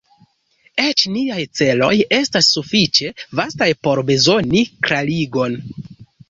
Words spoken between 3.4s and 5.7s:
vastaj por bezoni klarigon.